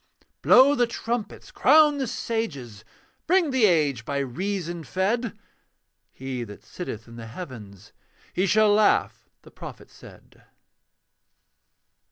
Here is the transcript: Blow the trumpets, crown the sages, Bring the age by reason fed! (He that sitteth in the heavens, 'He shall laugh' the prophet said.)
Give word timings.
Blow 0.41 0.73
the 0.73 0.87
trumpets, 0.87 1.51
crown 1.51 1.99
the 1.99 2.07
sages, 2.07 2.83
Bring 3.27 3.51
the 3.51 3.65
age 3.67 4.03
by 4.03 4.17
reason 4.17 4.83
fed! 4.83 5.37
(He 6.11 6.43
that 6.43 6.63
sitteth 6.63 7.07
in 7.07 7.17
the 7.17 7.27
heavens, 7.27 7.93
'He 8.33 8.47
shall 8.47 8.73
laugh' 8.73 9.29
the 9.43 9.51
prophet 9.51 9.91
said.) 9.91 10.41